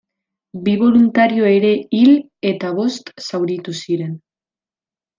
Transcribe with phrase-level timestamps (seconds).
[0.63, 2.11] Bi boluntario ere hil
[2.55, 4.21] eta bost zauritu ziren.